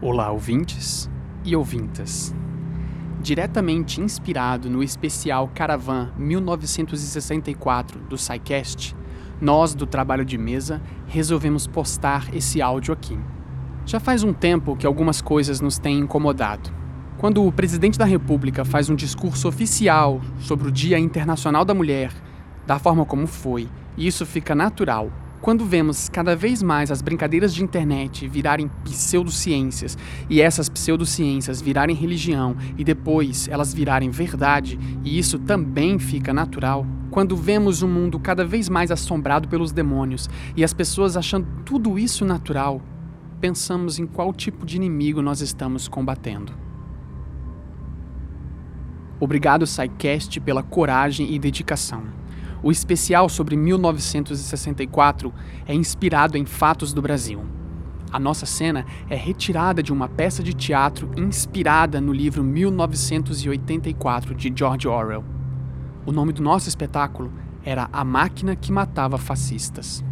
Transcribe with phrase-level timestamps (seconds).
[0.00, 1.10] Olá, ouvintes
[1.44, 2.32] e ouvintas.
[3.20, 8.94] Diretamente inspirado no especial Caravan 1964 do SciCast,
[9.40, 13.18] nós do Trabalho de Mesa resolvemos postar esse áudio aqui.
[13.84, 16.72] Já faz um tempo que algumas coisas nos têm incomodado.
[17.16, 22.12] Quando o presidente da República faz um discurso oficial sobre o Dia Internacional da Mulher,
[22.64, 25.10] da forma como foi, e isso fica natural,
[25.40, 29.96] quando vemos cada vez mais as brincadeiras de internet virarem pseudociências
[30.28, 36.86] e essas pseudociências virarem religião e depois elas virarem verdade, e isso também fica natural,
[37.10, 41.98] quando vemos um mundo cada vez mais assombrado pelos demônios e as pessoas achando tudo
[41.98, 42.82] isso natural,
[43.40, 46.52] pensamos em qual tipo de inimigo nós estamos combatendo.
[49.20, 52.17] Obrigado, SciCast, pela coragem e dedicação.
[52.62, 55.32] O especial sobre 1964
[55.66, 57.44] é inspirado em fatos do Brasil.
[58.10, 64.52] A nossa cena é retirada de uma peça de teatro inspirada no livro 1984 de
[64.54, 65.24] George Orwell.
[66.04, 67.30] O nome do nosso espetáculo
[67.64, 70.02] era A Máquina que Matava Fascistas.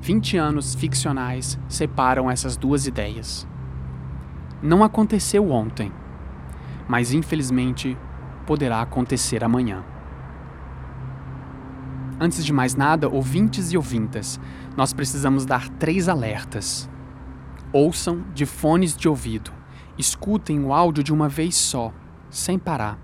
[0.00, 3.46] 20 anos ficcionais separam essas duas ideias.
[4.62, 5.92] Não aconteceu ontem,
[6.88, 7.98] mas infelizmente
[8.46, 9.84] poderá acontecer amanhã.
[12.22, 14.38] Antes de mais nada, ouvintes e ouvintas,
[14.76, 16.86] nós precisamos dar três alertas.
[17.72, 19.50] Ouçam de fones de ouvido.
[19.96, 21.94] Escutem o áudio de uma vez só,
[22.28, 22.98] sem parar.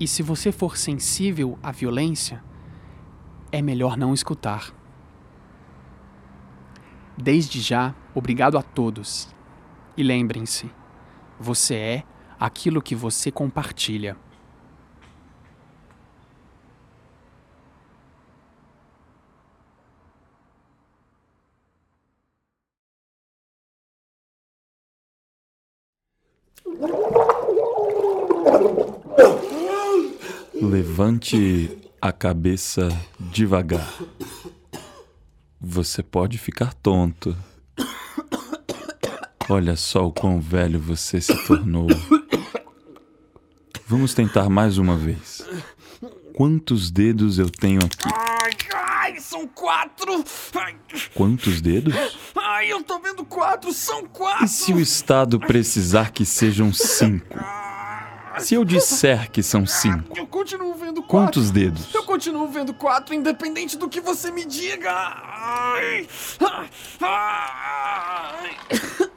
[0.00, 2.42] E se você for sensível à violência,
[3.52, 4.72] é melhor não escutar.
[7.16, 9.28] Desde já, obrigado a todos.
[9.98, 10.70] E lembrem-se,
[11.38, 12.02] você é
[12.40, 14.16] aquilo que você compartilha.
[30.60, 32.88] Levante a cabeça
[33.18, 33.92] devagar.
[35.60, 37.36] Você pode ficar tonto.
[39.48, 41.88] Olha só o quão velho você se tornou.
[43.86, 45.44] Vamos tentar mais uma vez.
[46.34, 48.33] Quantos dedos eu tenho aqui?
[49.64, 50.22] Quatro!
[50.56, 50.74] Ai,
[51.14, 51.94] Quantos dedos?
[52.36, 54.44] ai, eu tô vendo quatro, são quatro!
[54.44, 57.38] E se o Estado precisar que sejam cinco?
[58.40, 61.06] Se eu disser que são cinco, Eu continuo vendo quatro.
[61.08, 61.94] quantos dedos?
[61.94, 64.92] Eu continuo vendo quatro, independente do que você me diga!
[64.92, 66.06] Ai,
[67.00, 68.56] ai.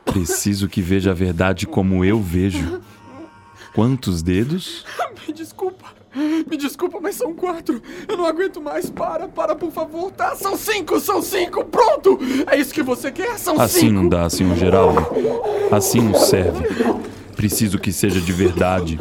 [0.05, 2.81] Preciso que veja a verdade como eu vejo.
[3.77, 4.83] Quantos dedos?
[5.27, 5.85] Me desculpa,
[6.49, 7.79] me desculpa, mas são quatro.
[8.07, 8.89] Eu não aguento mais.
[8.89, 10.35] Para, para, por favor, tá?
[10.35, 12.17] São cinco, são cinco, pronto!
[12.47, 13.37] É isso que você quer?
[13.37, 13.93] São Assim cinco.
[13.93, 15.05] não dá, senhor Geraldo.
[15.69, 16.65] Assim não serve.
[17.35, 18.99] Preciso que seja de verdade.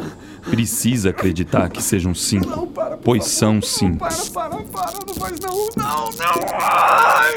[0.49, 2.47] Precisa acreditar que sejam cinco.
[2.49, 3.29] Não, para, Pois favor.
[3.29, 3.97] são cinco.
[3.99, 6.47] Para, para, para, não faz não, não, não!
[6.59, 7.33] Ai,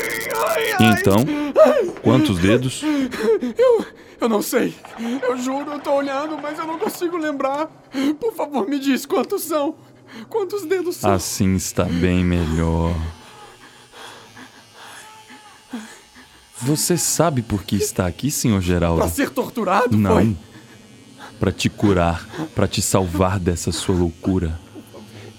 [0.46, 0.92] ai, ai.
[0.92, 1.16] Então,
[2.02, 2.82] quantos dedos?
[3.56, 3.84] Eu,
[4.20, 4.74] eu não sei.
[5.22, 7.66] Eu juro, eu tô olhando, mas eu não consigo lembrar.
[8.18, 9.74] Por favor, me diz quantos são.
[10.28, 11.12] Quantos dedos são?
[11.12, 12.94] Assim está bem melhor.
[16.62, 19.00] Você sabe por que está aqui, senhor Geraldo?
[19.00, 19.96] Pra ser torturado?
[19.96, 20.12] Não.
[20.14, 20.36] Foi?
[21.40, 24.60] Para te curar, para te salvar dessa sua loucura.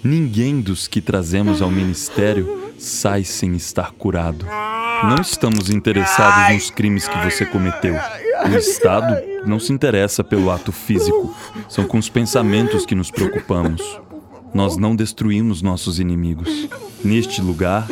[0.03, 4.45] Ninguém dos que trazemos ao ministério sai sem estar curado.
[5.03, 7.95] Não estamos interessados nos crimes que você cometeu.
[8.45, 11.35] O Estado não se interessa pelo ato físico.
[11.69, 13.81] São com os pensamentos que nos preocupamos.
[14.53, 16.67] Nós não destruímos nossos inimigos.
[17.03, 17.87] Neste lugar,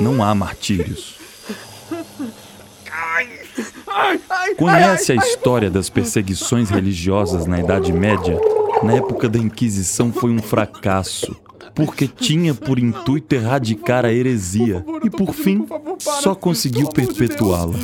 [0.00, 1.14] não há martírios.
[2.90, 3.28] Ai,
[3.86, 4.20] ai,
[4.56, 8.38] Conhece a história das perseguições religiosas na Idade Média?
[8.82, 11.36] Na época da Inquisição foi um fracasso,
[11.74, 15.66] porque tinha por intuito erradicar a heresia e, por fim,
[15.98, 17.74] só conseguiu perpetuá-la.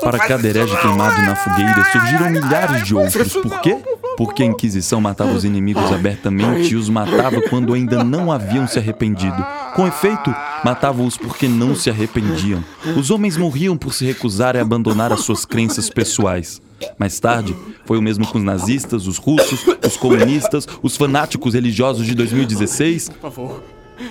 [0.00, 3.32] Para cada herege queimado na fogueira surgiram milhares de outros.
[3.34, 3.76] Por quê?
[4.16, 8.78] Porque a Inquisição matava os inimigos abertamente e os matava quando ainda não haviam se
[8.78, 9.44] arrependido.
[9.74, 10.34] Com efeito,
[10.64, 12.64] matava-os porque não se arrependiam.
[12.96, 16.60] Os homens morriam por se recusar a abandonar as suas crenças pessoais.
[16.98, 17.54] Mais tarde,
[17.84, 23.08] foi o mesmo com os nazistas, os russos, os comunistas, os fanáticos religiosos de 2016.
[23.10, 23.62] Por favor.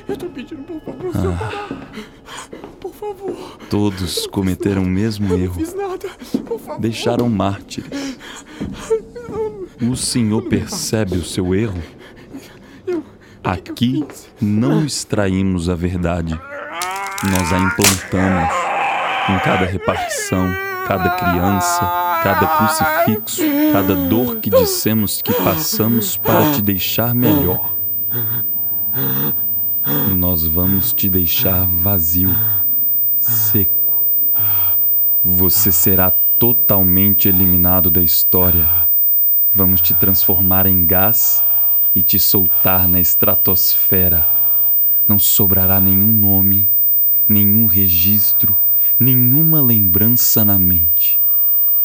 [0.07, 1.67] Eu tô pedindo, por favor, parar.
[2.79, 3.57] Por favor.
[3.69, 5.61] Todos cometeram o mesmo erro.
[5.75, 6.09] nada.
[6.79, 8.17] Deixaram mártires.
[9.81, 11.81] O senhor percebe o seu erro?
[13.43, 14.05] Aqui
[14.41, 16.39] não extraímos a verdade.
[17.29, 18.49] Nós a implantamos
[19.29, 20.53] em cada repartição,
[20.87, 21.79] cada criança,
[22.23, 23.41] cada crucifixo,
[23.71, 27.75] cada dor que dissemos que passamos para te deixar melhor.
[30.15, 32.33] Nós vamos te deixar vazio,
[33.15, 33.93] seco.
[35.23, 38.65] Você será totalmente eliminado da história.
[39.55, 41.41] Vamos te transformar em gás
[41.95, 44.27] e te soltar na estratosfera.
[45.07, 46.69] Não sobrará nenhum nome,
[47.25, 48.53] nenhum registro,
[48.99, 51.17] nenhuma lembrança na mente.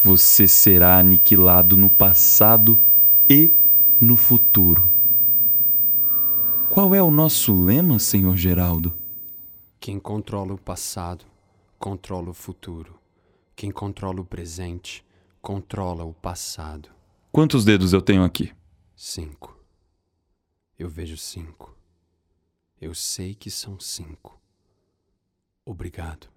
[0.03, 2.77] Você será aniquilado no passado
[3.29, 3.53] e
[4.01, 4.91] no futuro.
[6.69, 8.93] Qual é o nosso lema, senhor Geraldo?
[9.79, 11.25] Quem controla o passado,
[11.79, 12.99] controla o futuro.
[13.55, 15.05] Quem controla o presente,
[15.41, 16.99] controla o passado.
[17.33, 18.53] Quantos dedos eu tenho aqui?
[18.97, 19.57] Cinco.
[20.77, 21.77] Eu vejo cinco.
[22.81, 24.41] Eu sei que são cinco.
[25.65, 26.29] Obrigado.